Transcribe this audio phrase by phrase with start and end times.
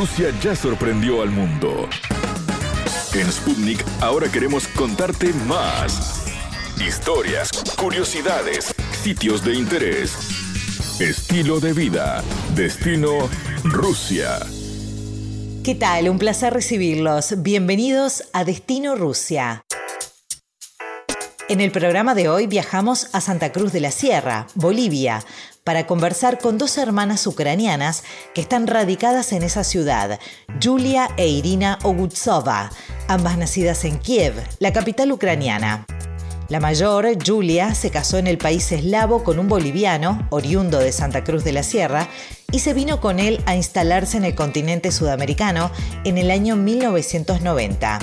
[0.00, 1.86] Rusia ya sorprendió al mundo.
[3.12, 6.24] En Sputnik ahora queremos contarte más.
[6.80, 10.16] Historias, curiosidades, sitios de interés,
[11.00, 12.24] estilo de vida,
[12.54, 13.28] destino
[13.62, 14.38] Rusia.
[15.62, 16.08] ¿Qué tal?
[16.08, 17.42] Un placer recibirlos.
[17.42, 19.66] Bienvenidos a Destino Rusia.
[21.50, 25.24] En el programa de hoy viajamos a Santa Cruz de la Sierra, Bolivia,
[25.64, 28.04] para conversar con dos hermanas ucranianas
[28.36, 30.20] que están radicadas en esa ciudad,
[30.62, 32.70] Julia e Irina Ogutsova,
[33.08, 35.86] ambas nacidas en Kiev, la capital ucraniana.
[36.48, 41.24] La mayor, Julia, se casó en el país eslavo con un boliviano, oriundo de Santa
[41.24, 42.06] Cruz de la Sierra,
[42.52, 45.72] y se vino con él a instalarse en el continente sudamericano
[46.04, 47.98] en el año 1990.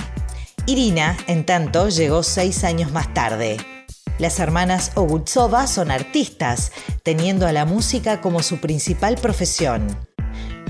[0.68, 3.56] Irina, en tanto, llegó seis años más tarde.
[4.18, 6.72] Las hermanas Ogutsova son artistas,
[7.02, 9.86] teniendo a la música como su principal profesión.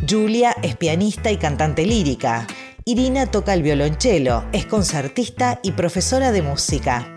[0.09, 2.47] Julia es pianista y cantante lírica.
[2.85, 7.13] Irina toca el violonchelo, es concertista y profesora de música.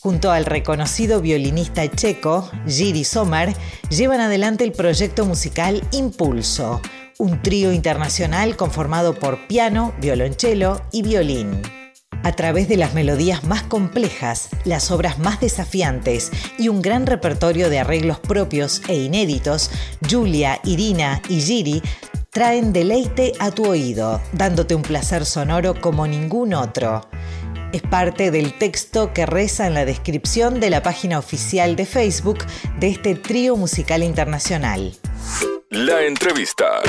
[0.00, 3.54] Junto al reconocido violinista checo, Giri Sommer,
[3.90, 6.82] llevan adelante el proyecto musical Impulso,
[7.16, 11.62] un trío internacional conformado por piano, violonchelo y violín.
[12.22, 17.68] A través de las melodías más complejas, las obras más desafiantes y un gran repertorio
[17.68, 19.70] de arreglos propios e inéditos,
[20.08, 21.82] Julia, Irina y Giri
[22.30, 27.02] traen deleite a tu oído, dándote un placer sonoro como ningún otro
[27.74, 32.38] es parte del texto que reza en la descripción de la página oficial de Facebook
[32.78, 34.92] de este trío musical internacional.
[35.70, 36.82] La entrevista.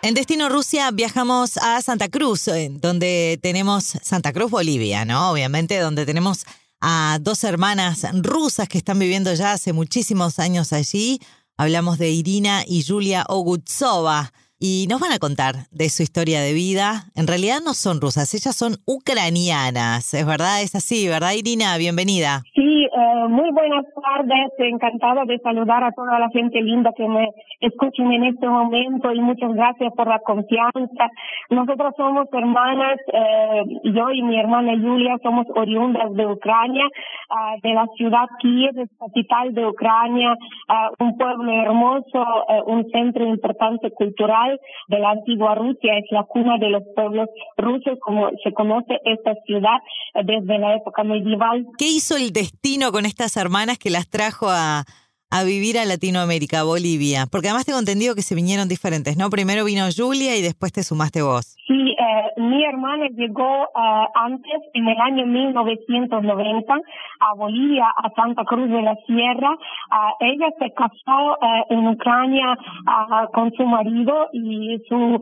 [0.00, 5.32] En Destino Rusia viajamos a Santa Cruz, eh, donde tenemos Santa Cruz, Bolivia, ¿no?
[5.32, 6.44] Obviamente, donde tenemos
[6.80, 11.20] a dos hermanas rusas que están viviendo ya hace muchísimos años allí.
[11.56, 16.52] Hablamos de Irina y Julia Ogutsova y nos van a contar de su historia de
[16.52, 17.06] vida.
[17.14, 21.76] En realidad no son rusas, ellas son ucranianas, es verdad, es así, ¿verdad Irina?
[21.78, 22.42] Bienvenida.
[22.54, 27.28] Sí, eh, muy buenas tardes, encantada de saludar a toda la gente linda que me
[27.60, 31.10] escuchen en este momento y muchas gracias por la confianza.
[31.50, 36.84] Nosotros somos hermanas, eh, yo y mi hermana Julia somos oriundas de Ucrania,
[37.30, 40.36] ah, de la ciudad Kiev, capital de Ucrania,
[40.68, 44.47] ah, un pueblo hermoso, eh, un centro importante cultural
[44.88, 49.34] de la antigua Rusia, es la cuna de los pueblos rusos, como se conoce esta
[49.46, 49.78] ciudad
[50.14, 51.66] eh, desde la época medieval.
[51.78, 54.84] ¿Qué hizo el destino con estas hermanas que las trajo a,
[55.30, 57.26] a vivir a Latinoamérica, Bolivia?
[57.30, 59.30] Porque además tengo entendido que se vinieron diferentes, ¿no?
[59.30, 61.56] Primero vino Julia y después te sumaste vos.
[61.66, 66.74] Sí, eh, mi hermana llegó eh, antes, en el año 1990,
[67.20, 69.50] a Bolivia, a Santa Cruz de la Sierra.
[69.50, 75.20] Uh, ella se casó uh, en Ucrania uh, con su marido y su,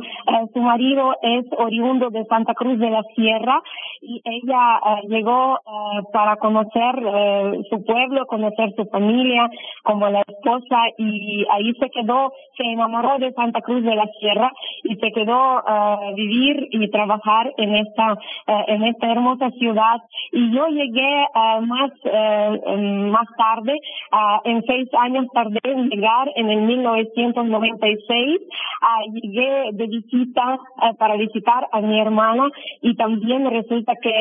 [0.52, 3.60] su marido es oriundo de Santa Cruz de la Sierra
[4.00, 5.58] y ella llegó
[6.12, 6.94] para conocer
[7.70, 9.48] su pueblo, conocer su familia
[9.96, 14.52] como la esposa y ahí se quedó, se enamoró de Santa Cruz de la Sierra
[14.84, 15.62] y se quedó
[16.14, 19.96] vivir y trabajar en esta eh, en esta hermosa ciudad.
[20.32, 22.76] Y yo llegué uh, más uh,
[23.10, 23.74] más tarde
[24.12, 28.40] uh, en seis años tardé en llegar en el 1996
[29.12, 30.58] llegué de visita
[30.98, 32.48] para visitar a mi hermana
[32.82, 34.12] y también resulta que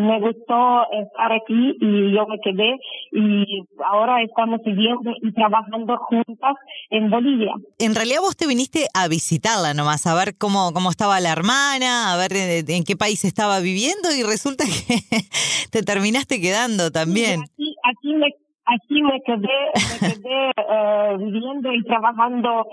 [0.00, 2.78] me gustó estar aquí y yo me quedé
[3.12, 6.54] y ahora estamos viviendo y trabajando juntas
[6.90, 7.52] en Bolivia.
[7.78, 12.12] En realidad vos te viniste a visitarla nomás, a ver cómo, cómo estaba la hermana
[12.12, 14.96] a ver en, qué país estaba viviendo y resulta que
[15.70, 17.40] te terminaste quedando también.
[17.42, 18.28] aquí, aquí me
[18.66, 22.66] aquí me quedé, me quedé eh, viviendo y trabajando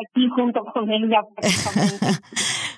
[0.00, 1.22] aquí junto con ella.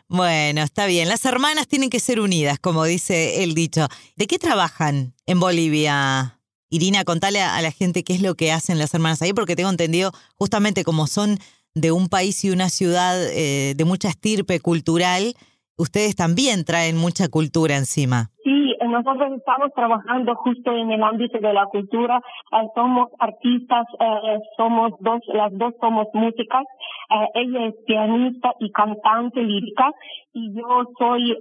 [0.09, 1.09] bueno, está bien.
[1.09, 3.87] Las hermanas tienen que ser unidas, como dice el dicho.
[4.17, 6.38] ¿De qué trabajan en Bolivia?
[6.71, 9.71] Irina, contale a, la gente qué es lo que hacen las hermanas ahí, porque tengo
[9.71, 11.39] entendido, justamente como son
[11.75, 15.35] de un país y una ciudad eh, de mucha estirpe cultural,
[15.77, 18.31] ustedes también traen mucha cultura encima.
[18.49, 22.19] Sí, nosotros estamos trabajando justo en el ámbito de la cultura.
[22.51, 26.65] Eh, somos artistas, eh, somos dos, las dos somos músicas.
[27.11, 29.91] Eh, ella es pianista y cantante lírica
[30.33, 31.37] y yo soy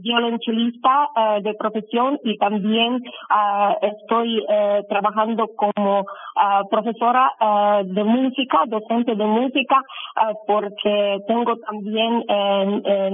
[0.00, 1.08] violonchelista
[1.42, 3.02] de profesión y también
[3.82, 4.42] estoy
[4.88, 6.06] trabajando como
[6.70, 7.30] profesora
[7.84, 9.82] de música, docente de música,
[10.46, 12.24] porque tengo también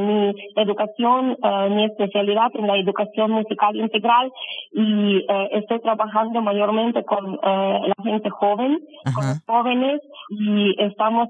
[0.07, 1.37] mi educación,
[1.71, 4.31] mi especialidad en la educación musical integral
[4.73, 8.79] y estoy trabajando mayormente con la gente joven,
[9.15, 10.01] con los jóvenes
[10.31, 11.29] y estamos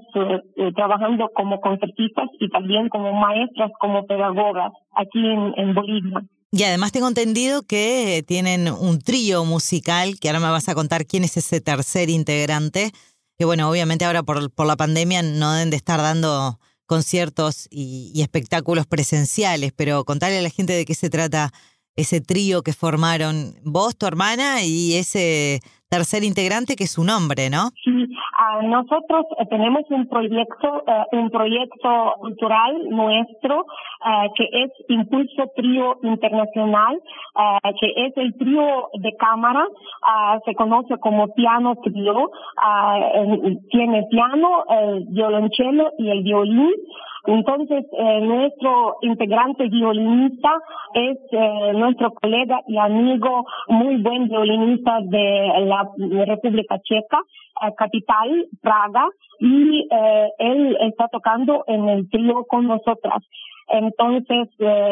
[0.75, 6.23] trabajando como concertistas y también como maestras, como pedagogas aquí en, Bolivia.
[6.51, 11.05] Y además tengo entendido que tienen un trío musical, que ahora me vas a contar
[11.05, 12.91] quién es ese tercer integrante,
[13.37, 18.11] que bueno, obviamente ahora por, por la pandemia no deben de estar dando conciertos y,
[18.15, 21.51] y, espectáculos presenciales, pero contarle a la gente de qué se trata
[21.99, 25.59] ese trío que formaron vos, tu hermana y ese
[25.89, 27.71] tercer integrante que es su nombre, ¿no?
[27.83, 28.07] Sí,
[28.63, 33.65] nosotros eh, tenemos un proyecto, eh, un proyecto cultural nuestro
[34.05, 36.99] eh, que es Impulso Trío Internacional,
[37.79, 39.65] que es el trío de cámara,
[40.45, 42.31] se conoce como piano trío,
[43.69, 46.71] tiene piano, el violonchelo y el violín.
[47.25, 50.49] Entonces, eh, nuestro integrante violinista
[50.93, 55.89] es eh, nuestro colega y amigo, muy buen violinista de la
[56.25, 57.19] República Checa,
[57.61, 59.05] eh, capital, Praga,
[59.39, 59.87] y
[60.37, 63.23] él está tocando en el trío con nosotras.
[63.71, 64.47] Entonces,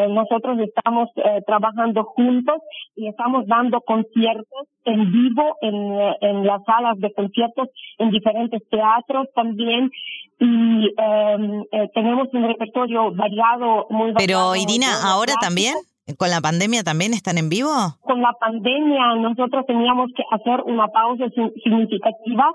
[0.09, 1.09] nosotros estamos
[1.45, 2.57] trabajando juntos
[2.95, 5.75] y estamos dando conciertos en vivo en,
[6.21, 9.91] en las salas de conciertos, en diferentes teatros también
[10.39, 14.51] y em, eh, tenemos un repertorio variado, muy variado.
[14.53, 15.75] Pero Irina, ¿ahora también?
[16.15, 17.67] ¿Con la pandemia también están en vivo?
[18.03, 21.25] Con la pandemia nosotros teníamos que hacer una pausa
[21.61, 22.47] significativa,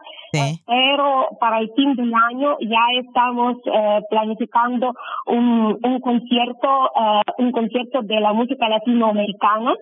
[0.66, 4.94] pero para el fin del año ya estamos eh, planificando
[5.26, 9.74] un, un concierto, eh, un concierto de la música latinoamericana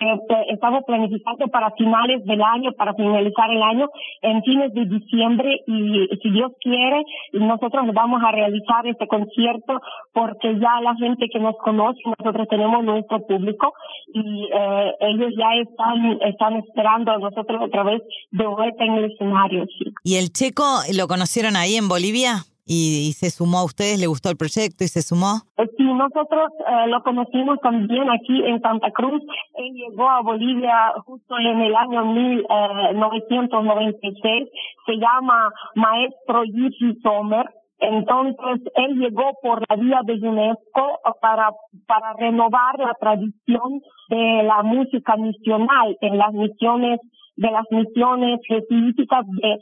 [0.00, 3.88] eh, que estamos planificando para finales del año, para finalizar el año
[4.20, 7.02] en fines de diciembre y si Dios quiere
[7.32, 9.80] nosotros vamos a realizar este concierto
[10.12, 13.72] porque ya la gente que nos conoce nosotros tenemos nuestro público
[14.12, 19.12] y eh, ellos ya están, están esperando a nosotros otra vez de vuelta en el
[19.12, 19.66] escenario.
[20.04, 20.64] ¿Y el checo
[20.96, 22.44] lo conocieron ahí en Bolivia?
[22.70, 25.40] Y, se sumó a ustedes, le gustó el proyecto y se sumó?
[25.56, 29.22] Eh, sí, nosotros eh, lo conocimos también aquí en Santa Cruz.
[29.54, 34.50] Él llegó a Bolivia justo en el año 1996.
[34.84, 37.46] Se llama Maestro Yuji Sommer.
[37.80, 41.50] Entonces, él llegó por la vía de UNESCO para,
[41.86, 47.00] para renovar la tradición de la música misional en las misiones,
[47.36, 49.58] de las misiones jesuíticas de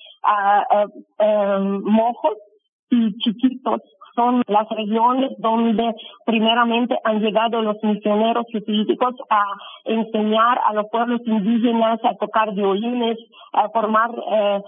[1.18, 2.38] uh, mojos
[2.90, 3.82] y chiquitos
[4.16, 5.94] son las regiones donde
[6.24, 9.42] primeramente han llegado los misioneros jesuíticos a
[9.84, 13.18] enseñar a los pueblos indígenas a tocar violines,
[13.52, 14.62] a formar eh,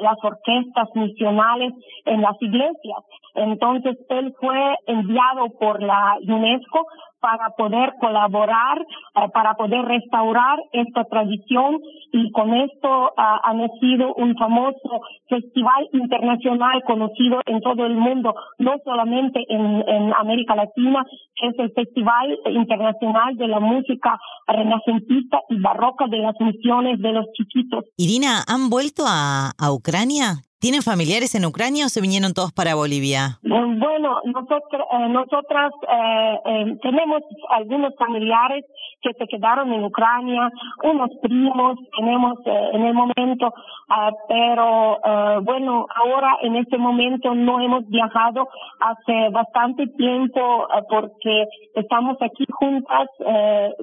[0.00, 1.72] las orquestas misionales
[2.04, 2.98] en las iglesias.
[3.34, 6.86] Entonces él fue enviado por la UNESCO
[7.22, 8.84] para poder colaborar,
[9.32, 11.78] para poder restaurar esta tradición
[12.12, 18.34] y con esto ah, ha nacido un famoso festival internacional conocido en todo el mundo,
[18.58, 21.04] no solamente en, América Latina,
[21.40, 27.26] es el Festival Internacional de la Música Renacentista y Barroca de las Misiones de los
[27.34, 27.84] Chiquitos.
[27.96, 30.42] Irina, ¿han vuelto a Ucrania?
[30.62, 33.40] ¿Tienen familiares en Ucrania o se vinieron todos para Bolivia?
[33.42, 37.20] Bueno, nosotros, eh, nosotras eh, eh, tenemos
[37.50, 38.64] algunos familiares
[39.00, 40.48] que se quedaron en Ucrania,
[40.84, 43.52] unos primos tenemos en el momento,
[43.88, 44.98] ah, pero
[45.42, 48.48] bueno, ahora en este momento no hemos viajado
[48.78, 53.08] hace bastante tiempo porque estamos aquí juntas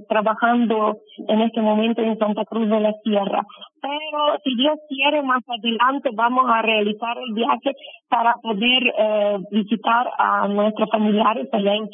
[0.08, 3.46] trabajando en este momento en Santa Cruz de la Sierra.
[3.82, 7.76] Pero si Dios quiere, más adelante vamos a realizar el viaje
[8.10, 11.90] para poder eh, visitar a nuestros familiares allá en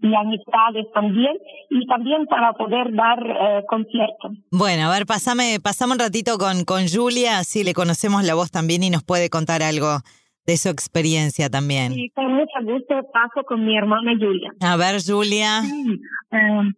[0.00, 1.36] y amistades también
[1.70, 4.32] y también para poder dar eh, conciertos.
[4.50, 8.50] Bueno, a ver, pasame, pasame un ratito con, con Julia, así le conocemos la voz
[8.50, 9.98] también y nos puede contar algo
[10.46, 11.92] de su experiencia también.
[11.92, 14.50] Sí, con mucho gusto paso con mi hermana Julia.
[14.60, 15.60] A ver, Julia.
[15.62, 16.00] Sí,
[16.32, 16.72] eh,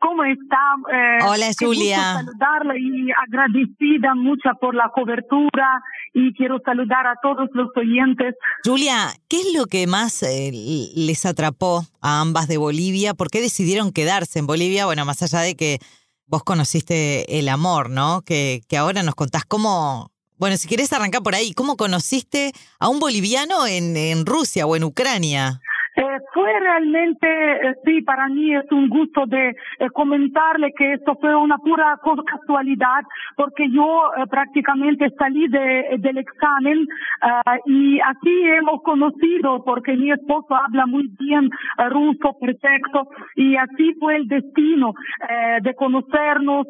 [0.00, 0.56] ¿Cómo está?
[0.92, 2.14] Eh, Hola, Julia.
[2.14, 5.82] saludarla y agradecida mucho por la cobertura
[6.14, 8.34] y quiero saludar a todos los oyentes.
[8.64, 10.50] Julia, ¿qué es lo que más eh,
[10.94, 13.14] les atrapó a ambas de Bolivia?
[13.14, 14.86] ¿Por qué decidieron quedarse en Bolivia?
[14.86, 15.78] Bueno, más allá de que
[16.26, 18.22] vos conociste el amor, ¿no?
[18.22, 22.88] Que, que ahora nos contás cómo, bueno, si querés arrancar por ahí, ¿cómo conociste a
[22.88, 25.60] un boliviano en, en Rusia o en Ucrania?
[25.96, 31.16] Eh, fue realmente, eh, sí, para mí es un gusto de eh, comentarle que esto
[31.18, 33.02] fue una pura casualidad,
[33.34, 36.86] porque yo eh, prácticamente salí de, del examen
[37.64, 41.48] y así hemos conocido, porque mi esposo habla muy bien
[41.90, 44.92] ruso, perfecto, y así fue el destino
[45.62, 46.66] de conocernos.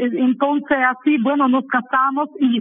[0.00, 2.60] entonces, así, bueno, nos casamos y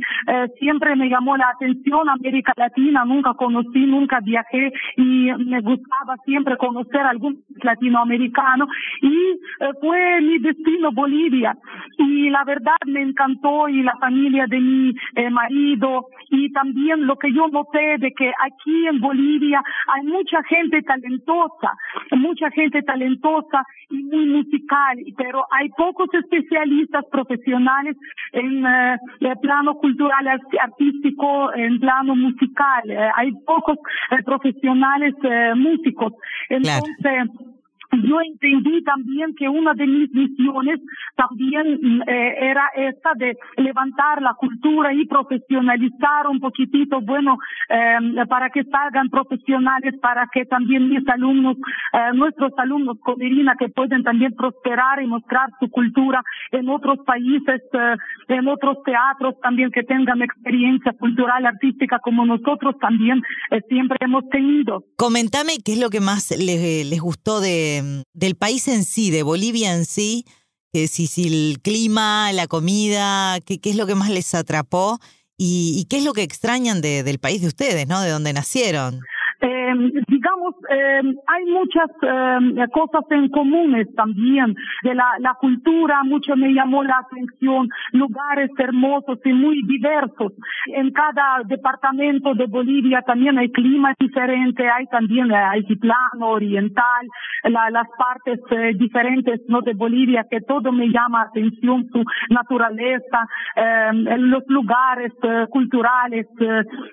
[0.60, 6.58] siempre me llamó la atención América Latina, nunca conocí, nunca viajé y me gustaba siempre
[6.58, 8.68] conocer algún latinoamericano
[9.02, 9.16] y
[9.60, 11.56] eh, fue mi destino Bolivia.
[11.98, 17.16] Y la verdad me encantó y la familia de mi eh, marido y también lo
[17.18, 21.74] que yo noté de que aquí en Bolivia hay mucha gente talentosa,
[22.12, 27.98] mucha gente talentosa y muy musical, pero hay pocos especialistas profesionales
[28.32, 32.84] en eh, el plano cultural artístico, en plano musical,
[33.16, 33.78] hay pocos
[34.26, 35.16] profesionales
[35.56, 36.14] músicos.
[36.50, 37.51] Entonces,
[37.92, 40.80] yo entendí también que una de mis misiones
[41.16, 47.38] también mm, eh, era esta de levantar la cultura y profesionalizar un poquitito, bueno,
[47.70, 51.58] eh, para que salgan profesionales, para que también mis alumnos,
[51.94, 53.20] eh, nuestros alumnos con
[53.60, 56.22] que pueden también prosperar y mostrar su cultura
[56.52, 57.96] en otros países, eh,
[58.28, 63.22] en otros teatros también que tengan experiencia cultural, artística como nosotros también
[63.52, 64.84] eh, siempre hemos tenido.
[64.98, 67.81] Comentame qué es lo que más les, les gustó de
[68.14, 70.26] del país en sí, de Bolivia en sí,
[70.74, 75.00] que si, si el clima, la comida, qué, qué es lo que más les atrapó
[75.38, 78.02] y, qué es lo que extrañan de, del país de ustedes, ¿no?
[78.02, 79.00] De donde nacieron.
[79.42, 79.74] Eh,
[80.70, 87.00] eh, hay muchas eh, cosas en comunes también de la, cultura, mucho me llamó la
[87.00, 90.34] atención, lugares hermosos y muy diversos.
[90.68, 97.08] En cada departamento de Bolivia también hay clima diferente, hay también altiplano, oriental,
[97.44, 103.28] la, las partes eh, diferentes no de Bolivia que todo me llama atención, su naturaleza,
[103.56, 106.28] eh, los lugares eh, culturales,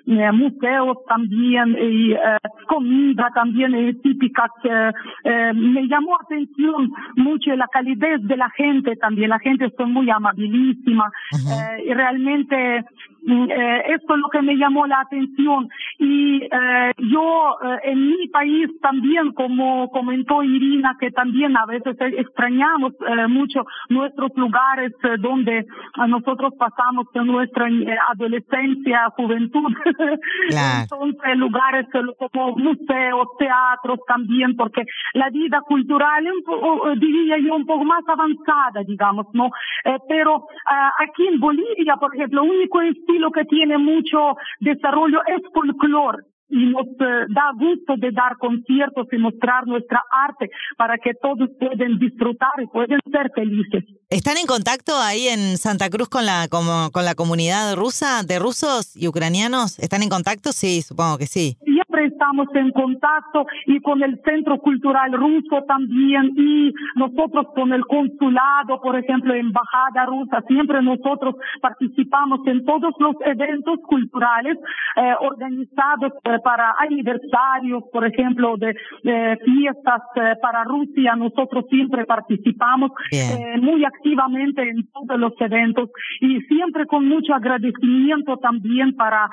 [0.05, 2.15] museos también y
[2.67, 4.51] comida también eh, típicas.
[4.65, 9.29] Eh, me llamó atención mucho la calidez de la gente también.
[9.29, 12.83] La gente es muy amabilísima eh, y realmente
[13.21, 15.69] Mm, eh, esto es lo que me llamó la atención.
[15.97, 22.93] Y eh, yo en mi país también, como comentó Irina, que también a veces extrañamos
[22.93, 25.65] eh, mucho nuestros lugares donde
[26.07, 27.67] nosotros pasamos nuestra
[28.09, 29.73] adolescencia, juventud.
[30.81, 34.83] Entonces, lugares como museos, teatros también, porque
[35.13, 36.25] la vida cultural,
[36.99, 39.49] diría yo, un poco más avanzada, digamos, ¿no?
[40.07, 40.45] pero
[40.99, 46.65] aquí en Bolivia, por ejemplo, lo único estilo que tiene mucho desarrollo es folclore y
[46.65, 51.99] nos eh, da gusto de dar conciertos y mostrar nuestra arte para que todos puedan
[51.99, 53.83] disfrutar y pueden ser felices.
[54.09, 58.39] ¿Están en contacto ahí en Santa Cruz con la como, con la comunidad rusa de
[58.39, 59.77] rusos y ucranianos?
[59.79, 60.51] ¿Están en contacto?
[60.51, 61.57] Sí, supongo que sí
[62.05, 66.31] estamos en contacto y con el Centro Cultural Ruso también.
[66.35, 73.15] Y nosotros con el consulado, por ejemplo, Embajada Rusa, siempre nosotros participamos en todos los
[73.25, 74.57] eventos culturales
[74.95, 78.75] eh, organizados eh, para aniversarios, por ejemplo, de,
[79.45, 82.91] fiestas eh, para Rusia, nosotros siempre participamos
[83.61, 85.89] muy activamente en todos los eventos
[86.21, 89.29] y siempre con mucho agradecimiento también para,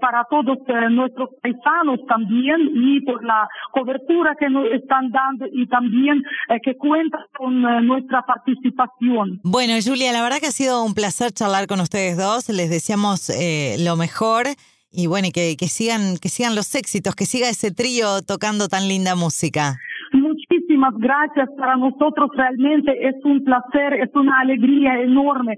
[0.00, 0.58] para todos
[0.90, 1.71] nuestros paisanos
[2.08, 7.64] también y por la cobertura que nos están dando y también eh, que cuentan con
[7.64, 9.40] eh, nuestra participación.
[9.42, 12.48] Bueno, Julia, la verdad que ha sido un placer charlar con ustedes dos.
[12.48, 14.46] Les deseamos eh, lo mejor
[14.90, 18.88] y bueno, que, que, sigan, que sigan los éxitos, que siga ese trío tocando tan
[18.88, 19.78] linda música.
[20.12, 21.48] Muchísimas gracias.
[21.56, 25.56] Para nosotros realmente es un placer, es una alegría enorme.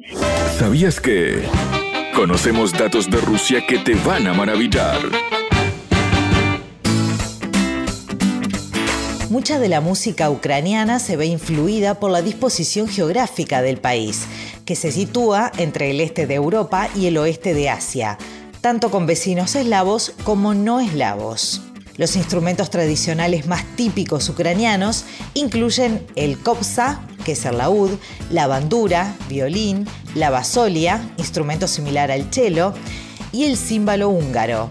[0.58, 1.42] ¿Sabías que
[2.14, 4.98] conocemos datos de Rusia que te van a maravillar?
[9.30, 14.26] Mucha de la música ucraniana se ve influida por la disposición geográfica del país,
[14.66, 18.18] que se sitúa entre el este de Europa y el oeste de Asia,
[18.60, 21.62] tanto con vecinos eslavos como no eslavos.
[21.96, 27.92] Los instrumentos tradicionales más típicos ucranianos incluyen el kopsa, que es el laúd,
[28.30, 32.74] la bandura, violín, la basolia, instrumento similar al cello,
[33.32, 34.68] y el címbalo húngaro.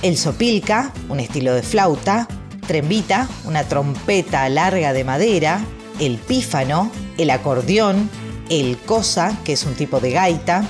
[0.00, 2.26] El sopilka, un estilo de flauta,
[2.70, 5.60] trembita, una trompeta larga de madera,
[5.98, 8.08] el pífano, el acordeón,
[8.48, 10.62] el cosa, que es un tipo de gaita,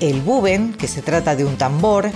[0.00, 2.10] el buben, que se trata de un tambor,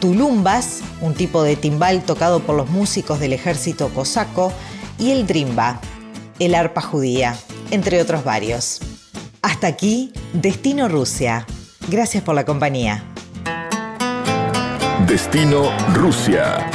[0.00, 4.52] tulumbas, un tipo de timbal tocado por los músicos del ejército cosaco,
[4.98, 5.80] y el drimba,
[6.40, 7.36] el arpa judía,
[7.70, 8.80] entre otros varios.
[9.40, 11.46] Hasta aquí, Destino Rusia.
[11.88, 13.04] Gracias por la compañía.
[15.06, 16.68] Destino Rusia.